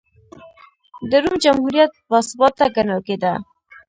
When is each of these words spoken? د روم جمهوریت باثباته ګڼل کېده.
د 1.09 1.11
روم 1.23 1.35
جمهوریت 1.43 1.91
باثباته 2.09 2.65
ګڼل 2.75 2.99
کېده. 3.07 3.33